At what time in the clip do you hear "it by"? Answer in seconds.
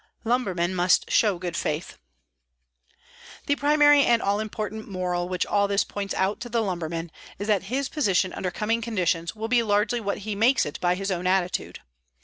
10.65-10.95